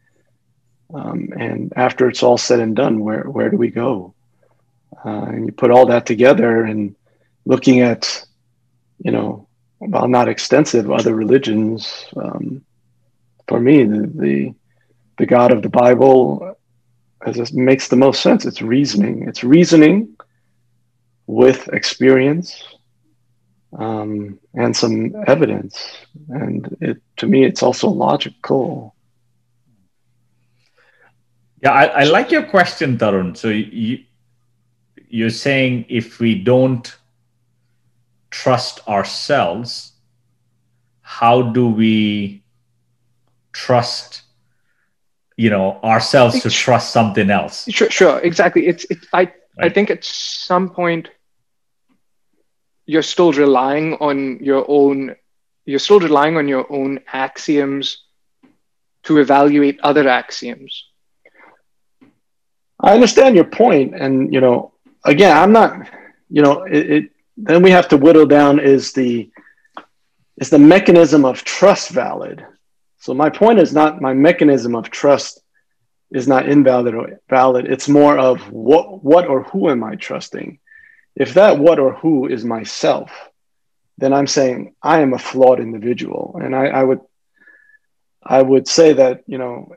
[0.95, 4.15] um, and after it's all said and done, where where do we go?
[5.05, 6.95] Uh, and you put all that together, and
[7.45, 8.25] looking at,
[8.99, 12.63] you know, while not extensive other religions, um,
[13.49, 14.55] for me, the, the
[15.19, 16.57] the God of the Bible
[17.27, 18.45] as it makes the most sense.
[18.45, 19.29] It's reasoning.
[19.29, 20.17] It's reasoning
[21.27, 22.63] with experience
[23.79, 25.97] um, and some evidence.
[26.29, 28.95] And it, to me, it's also logical.
[31.63, 33.37] Yeah, I, I like your question, Tarun.
[33.37, 34.05] So you,
[35.09, 36.95] you're saying if we don't
[38.31, 39.93] trust ourselves,
[41.03, 42.43] how do we
[43.53, 44.23] trust,
[45.43, 47.67] you know, ourselves to trust something else?
[47.69, 48.63] Sure, sure, exactly.
[48.69, 49.35] It's, it, I, right.
[49.59, 51.09] I think at some point
[52.87, 55.17] you're still relying on your own
[55.65, 58.03] you're still relying on your own axioms
[59.05, 60.73] to evaluate other axioms
[62.81, 64.73] i understand your point and you know
[65.05, 65.71] again i'm not
[66.29, 67.05] you know it, it
[67.37, 69.31] then we have to whittle down is the
[70.39, 72.45] is the mechanism of trust valid
[73.03, 75.43] so my point is not my mechanism of trust
[76.11, 80.59] is not invalid or valid it's more of what what or who am i trusting
[81.15, 83.11] if that what or who is myself,
[83.99, 86.39] then I'm saying I am a flawed individual.
[86.43, 87.01] And I, I would
[88.23, 89.75] I would say that, you know,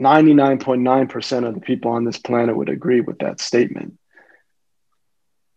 [0.00, 3.98] 99.9% of the people on this planet would agree with that statement.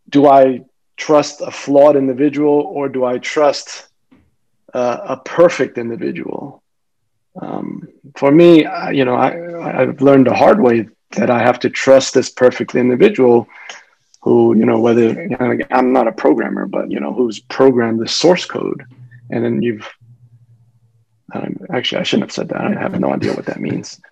[0.10, 0.62] Do I
[0.98, 3.88] trust a flawed individual or do I trust
[4.74, 6.64] uh, a perfect individual?
[7.42, 11.70] Um, for me, you know, I, I've learned the hard way that I have to
[11.70, 13.48] trust this perfect individual
[14.22, 18.00] who you know whether you know, I'm not a programmer, but you know who's programmed
[18.00, 18.84] the source code,
[19.32, 19.88] and then you've
[21.34, 22.62] um, actually I shouldn't have said that.
[22.62, 24.00] I have no idea what that means.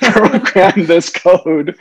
[0.00, 1.76] program this code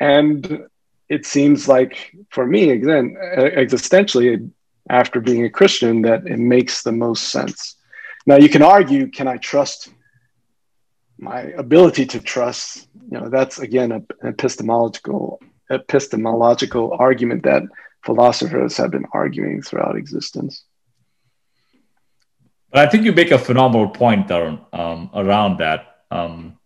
[0.00, 0.66] and
[1.08, 4.50] it seems like for me again existentially
[4.88, 7.76] after being a christian that it makes the most sense.
[8.26, 9.90] Now you can argue can i trust
[11.18, 12.88] my ability to trust?
[13.10, 15.40] You know that's again an epistemological
[15.70, 17.62] epistemological argument that
[18.04, 20.64] philosophers have been arguing throughout existence.
[22.70, 26.04] But i think you make a phenomenal point Tarun, um, around that.
[26.10, 26.58] Um,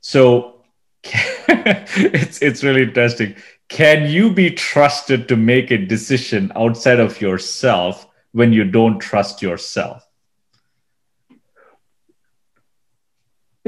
[0.00, 0.62] so
[1.04, 3.36] it's it's really interesting
[3.68, 9.42] can you be trusted to make a decision outside of yourself when you don't trust
[9.42, 10.08] yourself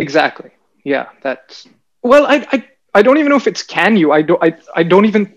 [0.00, 0.50] Exactly.
[0.82, 1.68] Yeah, that's
[2.02, 2.26] well.
[2.26, 4.12] I I, I don't even know if it's can you.
[4.12, 4.42] I don't.
[4.42, 5.34] I I don't even.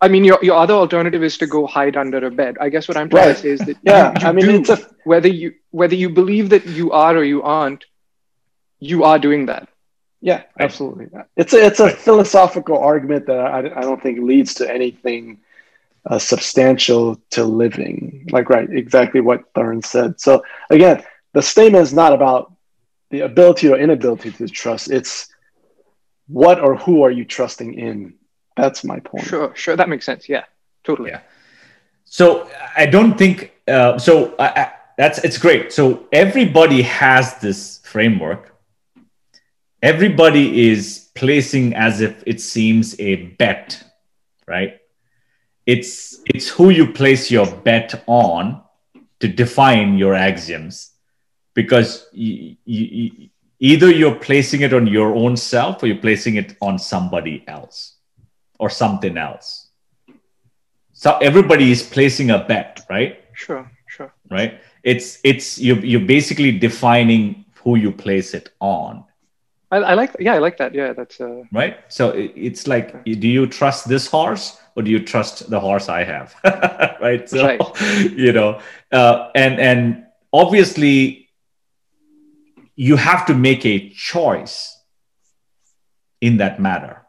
[0.00, 2.56] I mean, your, your other alternative is to go hide under a bed.
[2.60, 3.36] I guess what I'm trying right.
[3.36, 4.78] to say is that yeah, you, you I mean, do, it's a...
[5.04, 7.84] whether you whether you believe that you are or you aren't,
[8.78, 9.68] you are doing that.
[10.20, 11.06] Yeah, absolutely.
[11.36, 15.38] It's a it's a philosophical argument that I, I don't think leads to anything
[16.06, 18.26] uh, substantial to living.
[18.30, 20.20] Like right, exactly what Tarun said.
[20.20, 21.04] So again,
[21.34, 22.52] the statement is not about
[23.10, 24.90] the ability or inability to trust.
[24.90, 25.28] It's
[26.26, 28.14] what or who are you trusting in?
[28.56, 29.24] That's my point.
[29.24, 29.76] Sure, sure.
[29.76, 30.28] That makes sense.
[30.28, 30.44] Yeah,
[30.82, 31.10] totally.
[31.10, 31.20] Yeah.
[32.04, 34.34] So I don't think uh, so.
[34.38, 35.72] I, I, that's it's great.
[35.72, 38.57] So everybody has this framework.
[39.82, 43.82] Everybody is placing as if it seems a bet,
[44.46, 44.80] right?
[45.66, 48.62] It's it's who you place your bet on
[49.20, 50.92] to define your axioms
[51.54, 53.28] because you, you,
[53.60, 57.96] either you're placing it on your own self or you're placing it on somebody else
[58.58, 59.68] or something else.
[60.92, 63.20] So everybody is placing a bet, right?
[63.32, 64.12] Sure, sure.
[64.30, 64.60] Right?
[64.82, 69.04] It's it's you you're basically defining who you place it on.
[69.70, 70.74] I, I like yeah, I like that.
[70.74, 71.42] Yeah, that's uh...
[71.52, 71.78] right.
[71.88, 76.04] So it's like, do you trust this horse or do you trust the horse I
[76.04, 76.34] have?
[77.00, 77.28] right.
[77.28, 77.60] So right.
[78.12, 78.60] you know,
[78.92, 81.28] uh, and and obviously
[82.76, 84.80] you have to make a choice
[86.20, 87.04] in that matter.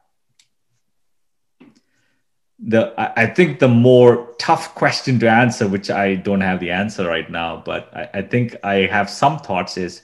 [2.58, 7.08] The I, think the more tough question to answer, which I don't have the answer
[7.08, 10.02] right now, but I, I think I have some thoughts is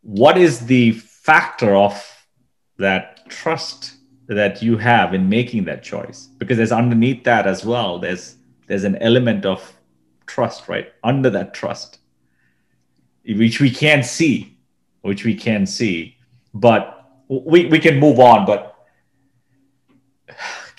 [0.00, 2.26] what is the factor of
[2.78, 3.94] that trust
[4.26, 6.28] that you have in making that choice?
[6.38, 9.72] Because there's underneath that as well, there's there's an element of
[10.26, 10.92] trust, right?
[11.02, 11.98] Under that trust,
[13.24, 14.52] which we can't see
[15.02, 16.16] which we can see.
[16.54, 18.71] But we, we can move on, but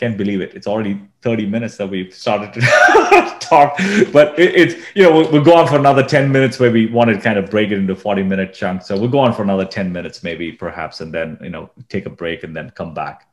[0.04, 0.54] can't believe it.
[0.54, 2.60] It's already 30 minutes that we've started to
[3.39, 3.78] talk.
[4.12, 6.88] But it, it's, you know, we'll, we'll, go on for another 10 minutes where we
[6.88, 8.88] want to kind of break it into 40 minute chunks.
[8.88, 12.06] So we'll go on for another 10 minutes, maybe, perhaps, and then, you know, take
[12.06, 13.30] a break and then come back.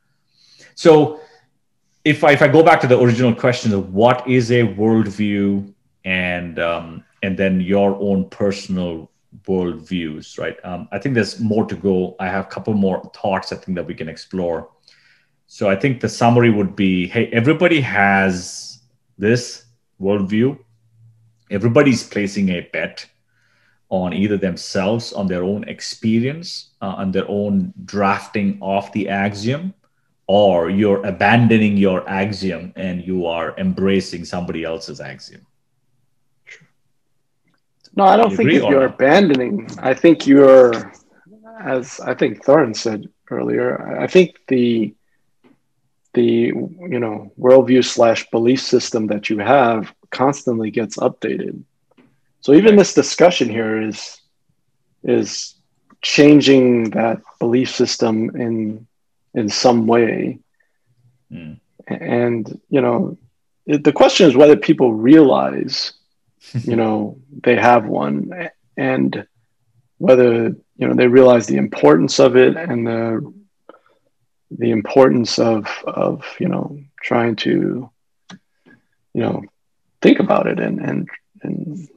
[0.76, 1.20] So
[2.04, 5.74] if I, if I go back to the original question of what is a worldview
[6.04, 9.10] and, um, and then your own personal
[9.48, 10.56] world views, right?
[10.64, 12.14] Um, I think there's more to go.
[12.20, 14.68] I have a couple more thoughts I think that we can explore.
[15.52, 18.78] So I think the summary would be hey, everybody has
[19.18, 19.64] this
[20.00, 20.56] worldview.
[21.50, 23.04] Everybody's placing a bet
[23.88, 29.74] on either themselves, on their own experience, uh, on their own drafting of the axiom,
[30.28, 35.44] or you're abandoning your axiom and you are embracing somebody else's axiom.
[37.96, 38.94] No, I don't you think you're not?
[38.94, 39.68] abandoning.
[39.80, 40.92] I think you're,
[41.60, 43.98] as I think Tarun said earlier.
[43.98, 44.94] I think the
[46.14, 51.62] the you know worldview slash belief system that you have constantly gets updated.
[52.40, 54.20] So even this discussion here is
[55.02, 55.54] is
[56.02, 58.86] changing that belief system in
[59.34, 60.40] in some way.
[61.30, 61.60] Mm.
[61.86, 63.18] And you know,
[63.66, 65.92] it, the question is whether people realize
[66.64, 69.26] you know they have one and
[69.98, 73.32] whether you know they realize the importance of it and the
[74.50, 77.90] the importance of of you know trying to
[79.14, 79.42] you know
[80.02, 81.08] think about it and and
[81.42, 81.88] and you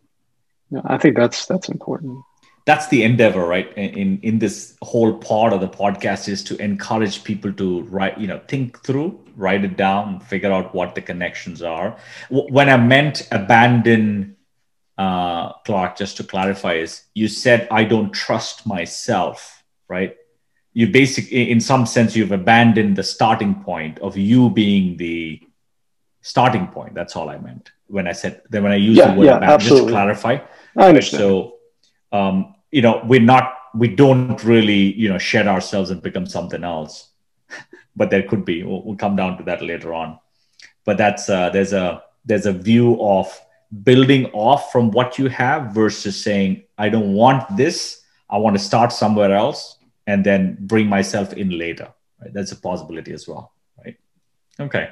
[0.78, 2.24] know, I think that's that's important.
[2.66, 3.72] That's the endeavor, right?
[3.78, 8.28] In in this whole part of the podcast is to encourage people to write, you
[8.28, 11.98] know, think through, write it down, figure out what the connections are.
[12.30, 14.38] When I meant abandon
[14.98, 20.16] uh, Clark, just to clarify, is you said, I don't trust myself, right?
[20.74, 25.42] You basically, in some sense, you've abandoned the starting point of you being the
[26.22, 26.96] starting point.
[26.96, 29.38] That's all I meant when I said, then when I use yeah, the word yeah,
[29.38, 30.40] abandon, just to clarify.
[30.76, 31.22] I understand.
[31.22, 31.56] So,
[32.12, 36.64] um, you know, we're not we don't really you know shed ourselves and become something
[36.64, 37.10] else
[37.96, 40.18] but there could be we'll, we'll come down to that later on
[40.86, 43.28] but that's uh, there's a there's a view of
[43.84, 48.62] building off from what you have versus saying i don't want this i want to
[48.62, 52.34] start somewhere else and then bring myself in later right?
[52.34, 53.98] That's a possibility as well right?
[54.60, 54.90] Okay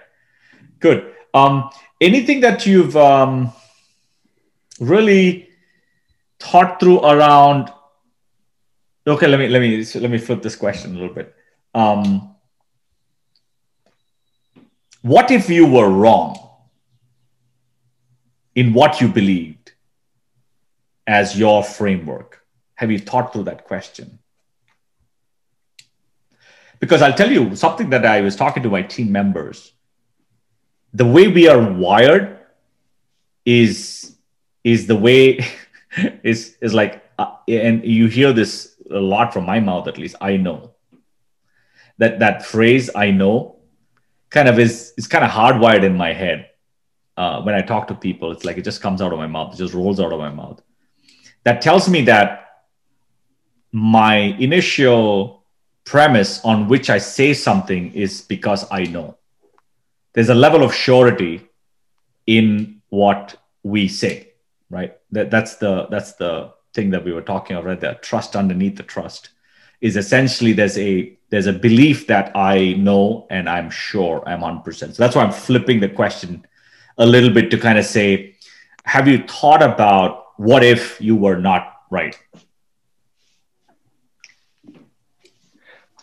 [0.82, 1.14] good.
[1.34, 1.70] Um
[2.02, 3.54] anything that you've um
[4.80, 5.48] really
[6.40, 7.72] thought through around
[9.08, 11.34] okay let me let me let me flip this question a little bit.
[11.74, 12.36] Um
[15.02, 16.38] what if you were wrong
[18.54, 19.72] in what you believed
[21.08, 22.42] as your framework?
[22.76, 24.20] Have you thought through that question
[26.82, 29.72] because i'll tell you something that i was talking to my team members.
[30.94, 32.40] The way we are wired
[33.46, 34.18] is
[34.66, 35.46] is the way
[36.24, 40.18] is is like uh, and you hear this a lot from my mouth at least
[40.20, 40.72] i know.
[41.98, 43.56] That that phrase i know
[44.30, 46.50] kind of is is kind of hardwired in my head
[47.16, 48.32] uh, when i talk to people.
[48.34, 49.54] It's like it just comes out of my mouth.
[49.54, 50.62] It just rolls out of my mouth.
[51.44, 52.64] That tells me that
[53.72, 55.41] my initial
[55.86, 59.18] premise on which i say something is because i know.
[60.14, 61.48] There's a level of surety
[62.28, 64.32] in what we say
[64.72, 64.98] right?
[65.12, 67.80] That, that's the that's the thing that we were talking about right?
[67.80, 69.30] There trust underneath the trust
[69.82, 74.76] is essentially there's a there's a belief that i know and i'm sure i'm 100%
[74.76, 76.46] so that's why i'm flipping the question
[76.98, 78.36] a little bit to kind of say
[78.86, 82.18] have you thought about what if you were not right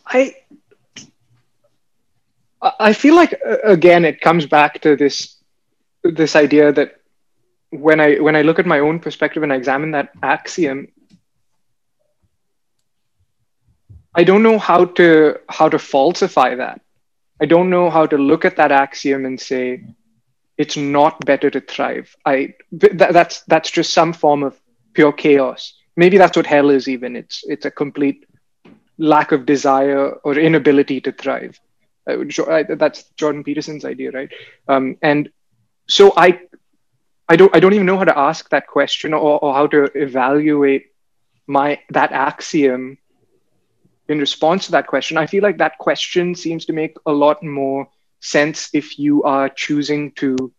[0.09, 0.35] i
[2.81, 5.37] i feel like uh, again it comes back to this
[6.05, 6.95] this idea that
[7.71, 10.89] when I when I look at my own perspective and I examine that axiom,
[14.15, 16.81] I don't know how to how to falsify that.
[17.41, 19.85] I don't know how to look at that axiom and say
[20.57, 22.15] it's not better to thrive.
[22.27, 24.61] I that, that's that's just some form of
[24.95, 25.75] pure chaos.
[25.97, 26.89] Maybe that's what hell is.
[26.89, 28.27] Even it's it's a complete
[28.99, 31.59] lack of desire or inability to thrive.
[32.07, 34.31] That's Jordan Peterson's idea, right?
[34.67, 35.31] Um, and
[35.89, 36.41] so I
[37.29, 39.85] I don't I don't even know how to ask that question or, or how to
[39.95, 40.87] evaluate
[41.47, 42.99] my that axiom
[44.09, 45.19] in response to that question.
[45.19, 47.89] I feel like that question seems to make a lot more
[48.21, 50.53] sense if you are choosing to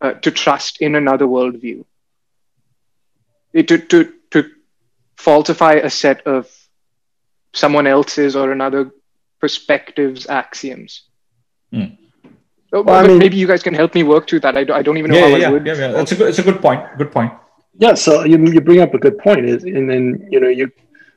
[0.00, 1.84] uh, to trust in another worldview.
[3.52, 4.50] It, to to to
[5.16, 6.57] falsify a set of
[7.58, 8.90] someone else's or another
[9.40, 11.02] perspective's axioms.
[11.72, 11.96] Mm.
[12.72, 14.56] Well, I mean, maybe you guys can help me work through that.
[14.56, 15.66] I, I don't even know yeah, how yeah, I would.
[15.66, 16.82] Yeah, yeah, that's a good, it's a good point.
[16.98, 17.32] Good point.
[17.78, 20.70] Yeah, so you, you bring up a good point, is and then you know you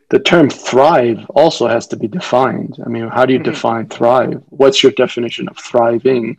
[0.10, 2.78] the term thrive also has to be defined.
[2.86, 3.52] I mean, how do you mm-hmm.
[3.52, 4.44] define thrive?
[4.50, 6.38] What's your definition of thriving?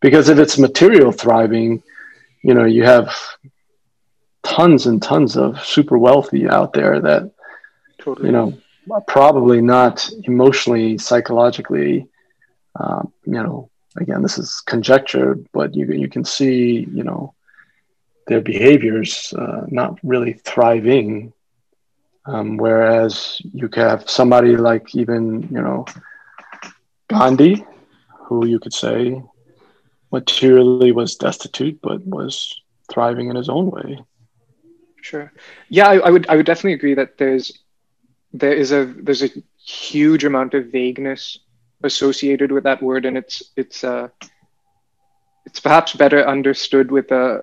[0.00, 1.82] Because if it's material thriving,
[2.42, 3.14] you know, you have
[4.42, 7.30] tons and tons of super wealthy out there that
[7.98, 8.26] totally.
[8.26, 8.58] you know
[9.06, 12.08] probably not emotionally, psychologically,
[12.78, 17.34] um, you know, again, this is conjecture, but you you can see, you know,
[18.26, 21.32] their behaviors uh, not really thriving.
[22.26, 25.86] Um, whereas you could have somebody like even you know
[27.08, 27.64] Gandhi,
[28.26, 29.22] who you could say
[30.12, 33.98] materially was destitute, but was thriving in his own way.
[35.02, 35.32] Sure.
[35.68, 37.58] Yeah, I, I would I would definitely agree that there's
[38.32, 39.30] there is a there's a
[39.64, 41.38] huge amount of vagueness
[41.82, 44.08] associated with that word, and it's it's uh,
[45.46, 47.40] it's perhaps better understood with a uh,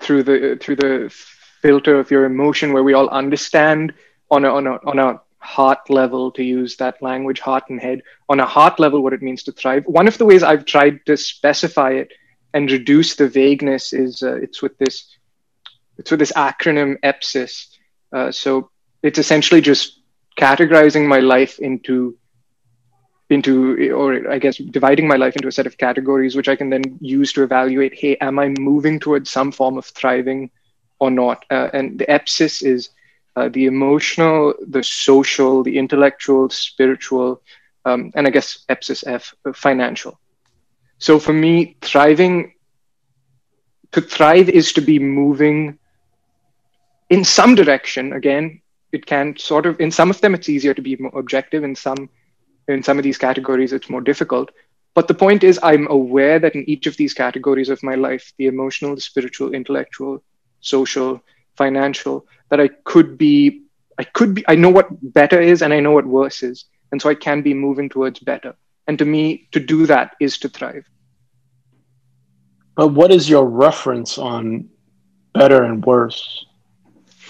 [0.00, 1.08] through the through the
[1.62, 3.94] filter of your emotion, where we all understand
[4.30, 8.00] on a on a on a heart level to use that language, heart and head,
[8.28, 9.84] on a heart level, what it means to thrive.
[9.86, 12.12] One of the ways I've tried to specify it
[12.54, 15.16] and reduce the vagueness is uh, it's with this
[15.98, 17.71] it's with this acronym EPSIS.
[18.12, 18.70] Uh, so
[19.02, 20.00] it's essentially just
[20.38, 22.16] categorizing my life into
[23.30, 26.68] into or i guess dividing my life into a set of categories which i can
[26.68, 30.50] then use to evaluate hey am i moving towards some form of thriving
[31.02, 31.44] or not?
[31.50, 32.90] Uh, and the epsis is
[33.34, 37.42] uh, the emotional the social the intellectual spiritual
[37.84, 40.18] um, and i guess epsis f uh, financial.
[40.98, 42.52] So for me thriving
[43.92, 45.78] to thrive is to be moving
[47.10, 48.60] in some direction again
[48.92, 51.74] it can sort of in some of them it's easier to be more objective in
[51.74, 52.08] some
[52.68, 54.50] in some of these categories it's more difficult
[54.94, 58.32] but the point is i'm aware that in each of these categories of my life
[58.38, 60.22] the emotional the spiritual intellectual
[60.60, 61.22] social
[61.56, 63.62] financial that I could be,
[63.98, 66.64] I could be, I know what better is and I know what worse is.
[66.90, 68.54] And so I can be moving towards better.
[68.86, 70.84] And to me, to do that is to thrive.
[72.76, 74.68] But what is your reference on
[75.34, 76.46] better and worse?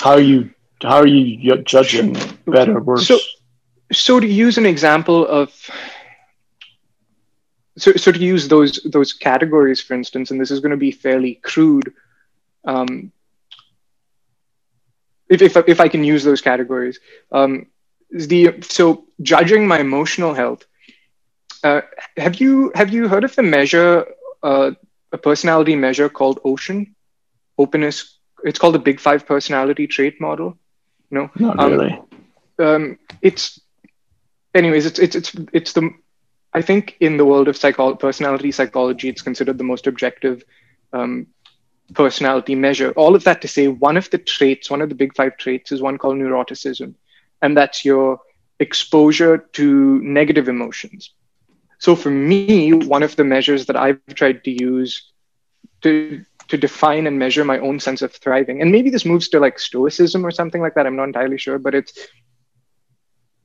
[0.02, 0.50] How are you
[0.82, 2.14] how are you judging
[2.46, 3.06] better worse?
[3.06, 3.18] So,
[3.92, 5.52] so to use an example of
[7.78, 10.90] so, so to use those those categories, for instance, and this is going to be
[10.92, 11.92] fairly crude.
[12.64, 13.12] Um,
[15.28, 17.00] if, if, if I can use those categories,
[17.32, 17.66] um,
[18.10, 20.64] the so judging my emotional health.
[21.64, 21.82] Uh,
[22.16, 24.06] have you have you heard of the measure,
[24.42, 24.72] uh,
[25.12, 26.94] a personality measure called Ocean?
[27.58, 28.18] Openness.
[28.44, 30.58] It's called the Big Five personality trait model.
[31.10, 32.00] No, not um, really.
[32.58, 33.60] Um, it's,
[34.54, 35.90] anyways, it's it's it's it's the.
[36.54, 40.44] I think in the world of psycho- personality psychology, it's considered the most objective
[40.92, 41.26] um,
[41.94, 42.92] personality measure.
[42.92, 45.72] All of that to say, one of the traits, one of the big five traits,
[45.72, 46.94] is one called neuroticism,
[47.40, 48.20] and that's your
[48.58, 51.14] exposure to negative emotions.
[51.78, 55.10] So for me, one of the measures that I've tried to use
[55.82, 59.40] to to define and measure my own sense of thriving, and maybe this moves to
[59.40, 60.86] like stoicism or something like that.
[60.86, 61.92] I'm not entirely sure, but it's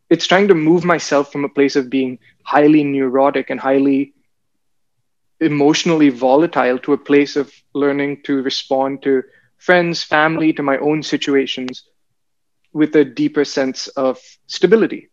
[0.09, 4.13] it's trying to move myself from a place of being highly neurotic and highly
[5.39, 9.23] emotionally volatile to a place of learning to respond to
[9.57, 11.83] friends, family, to my own situations
[12.73, 15.09] with a deeper sense of stability.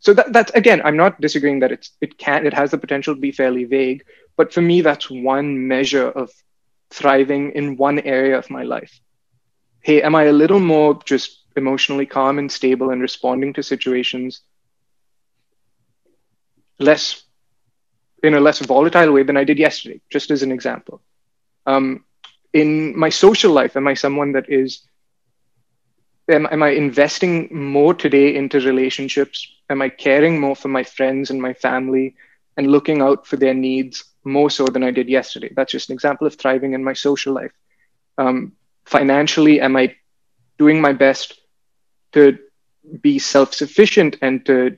[0.00, 3.14] So that, that's again, I'm not disagreeing that it's it can it has the potential
[3.14, 4.02] to be fairly vague,
[4.36, 6.32] but for me, that's one measure of
[6.90, 9.00] thriving in one area of my life.
[9.80, 14.42] Hey, am I a little more just emotionally calm and stable and responding to situations
[16.78, 17.22] less
[18.22, 21.00] in a less volatile way than I did yesterday, just as an example.
[21.66, 22.04] Um,
[22.52, 24.82] in my social life, am I someone that is,
[26.28, 29.50] am, am I investing more today into relationships?
[29.70, 32.14] Am I caring more for my friends and my family
[32.56, 35.52] and looking out for their needs more so than I did yesterday?
[35.54, 37.52] That's just an example of thriving in my social life.
[38.18, 38.52] Um,
[38.84, 39.96] financially, am I
[40.58, 41.40] doing my best
[42.12, 42.38] to
[43.00, 44.76] be self sufficient and to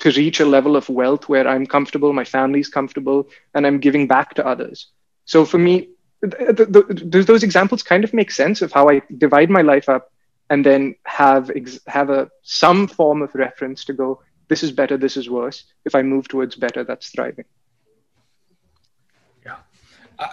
[0.00, 4.08] to reach a level of wealth where I'm comfortable, my family's comfortable, and I'm giving
[4.08, 4.88] back to others.
[5.26, 5.90] So for me,
[6.22, 10.12] the, the, those examples kind of make sense of how I divide my life up
[10.50, 14.20] and then have ex- have a some form of reference to go.
[14.48, 14.96] This is better.
[14.96, 15.64] This is worse.
[15.84, 17.44] If I move towards better, that's thriving.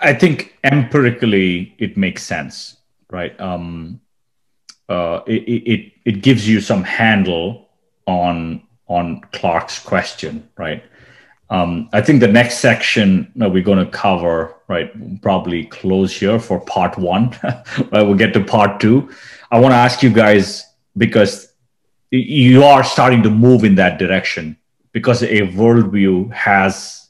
[0.01, 2.77] I think empirically it makes sense,
[3.09, 3.39] right?
[3.39, 4.01] Um,
[4.87, 7.69] uh, it, it it gives you some handle
[8.05, 10.83] on on Clark's question, right?
[11.51, 16.39] Um, I think the next section that we're going to cover, right, probably close here
[16.39, 17.35] for part one.
[17.91, 19.09] we'll get to part two.
[19.49, 20.65] I want to ask you guys
[20.97, 21.53] because
[22.11, 24.57] you are starting to move in that direction
[24.91, 27.09] because a worldview has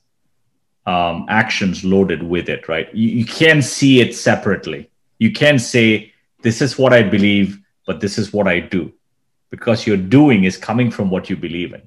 [0.89, 2.87] um, actions loaded with it, right?
[2.95, 4.89] You, you can see it separately.
[5.19, 8.91] You can say, this is what I believe, but this is what I do
[9.51, 11.81] because your doing is coming from what you believe in.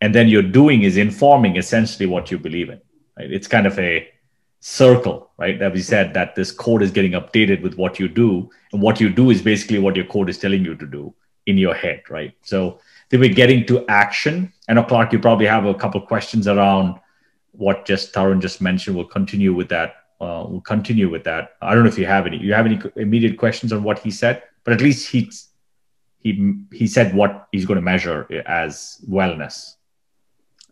[0.00, 2.80] And then your doing is informing essentially what you believe in
[3.18, 3.32] right?
[3.32, 4.08] It's kind of a
[4.60, 5.58] circle right?
[5.58, 9.00] That we said that this code is getting updated with what you do and what
[9.00, 11.14] you do is basically what your code is telling you to do
[11.46, 12.32] in your head right?
[12.42, 12.80] So
[13.10, 14.52] then we're getting to action.
[14.68, 16.98] I know clark you probably have a couple questions around
[17.56, 21.56] what just Tarun just mentioned we'll continue with that uh, we'll continue with that.
[21.60, 24.10] I don't know if you have any you have any immediate questions on what he
[24.10, 25.48] said but at least he's
[26.18, 29.76] he he said what he's going to measure as wellness.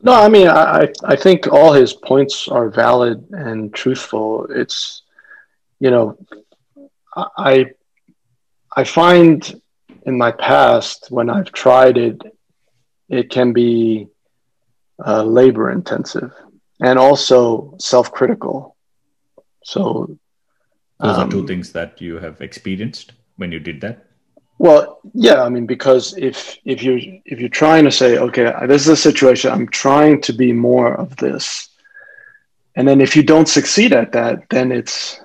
[0.02, 4.46] No, I mean, I, I think all his points are valid and truthful.
[4.50, 5.02] It's,
[5.78, 6.18] you know,
[7.16, 7.70] I,
[8.76, 9.60] I find
[10.04, 12.20] in my past when I've tried it,
[13.08, 14.08] it can be
[15.06, 16.32] uh, labor intensive
[16.80, 18.76] and also self critical.
[19.62, 20.18] So,
[21.00, 24.06] those um, are two um, things that you have experienced when you did that.
[24.58, 28.82] Well, yeah, I mean, because if if you if you're trying to say, okay, this
[28.82, 31.68] is a situation, I'm trying to be more of this,
[32.76, 35.20] and then if you don't succeed at that, then it's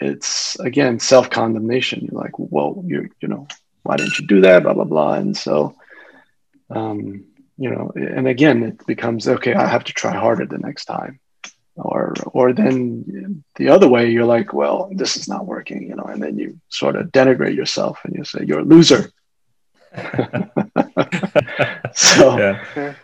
[0.00, 2.06] it's again self condemnation.
[2.10, 3.48] You're like, well, you you know,
[3.84, 4.64] why didn't you do that?
[4.64, 5.74] Blah blah blah, and so,
[6.68, 7.24] um,
[7.58, 9.54] you know, and again, it becomes okay.
[9.54, 11.20] I have to try harder the next time
[11.78, 16.04] or or then the other way you're like well this is not working you know
[16.04, 19.10] and then you sort of denigrate yourself and you say you're a loser
[21.94, 22.94] so yeah.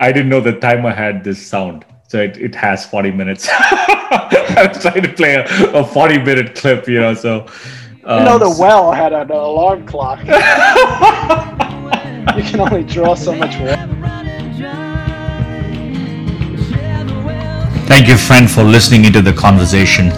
[0.00, 4.68] I, didn't know the timer had this sound so it, it has 40 minutes i
[4.72, 7.46] was trying to play a, a 40 minute clip you know so
[8.06, 10.18] Um, you know, the well had an alarm clock.
[12.36, 13.76] you can only draw so much water.
[17.86, 20.10] Thank you, friend, for listening into the conversation.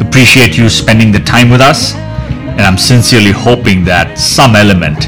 [0.00, 5.06] Appreciate you spending the time with us, and I'm sincerely hoping that some element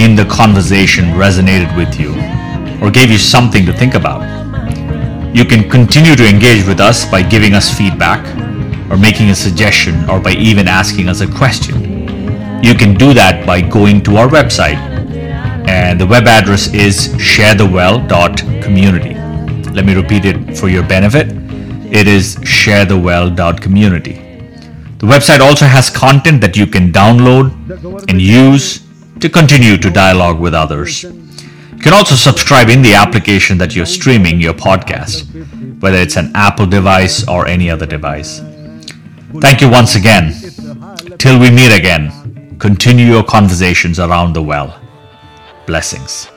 [0.00, 2.12] in the conversation resonated with you
[2.80, 4.22] or gave you something to think about.
[5.34, 8.22] You can continue to engage with us by giving us feedback
[8.88, 12.62] or making a suggestion or by even asking us a question.
[12.62, 14.91] You can do that by going to our website
[15.68, 19.14] and the web address is sharethewell.community.
[19.70, 21.28] Let me repeat it for your benefit.
[21.92, 24.14] It is sharethewell.community.
[24.98, 27.52] The website also has content that you can download
[28.08, 28.80] and use
[29.20, 31.02] to continue to dialogue with others.
[31.02, 35.26] You can also subscribe in the application that you're streaming your podcast,
[35.80, 38.40] whether it's an Apple device or any other device.
[39.40, 40.34] Thank you once again.
[41.18, 44.78] Till we meet again, continue your conversations around the well.
[45.72, 46.31] Blessings.